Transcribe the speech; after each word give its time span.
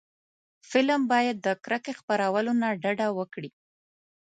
فلم 0.69 1.01
باید 1.11 1.37
د 1.41 1.47
کرکې 1.63 1.93
خپرولو 1.99 2.51
نه 2.61 2.69
ډډه 2.81 3.07
وکړي 3.17 3.49